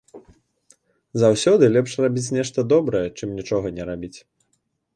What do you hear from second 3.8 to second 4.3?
рабіць.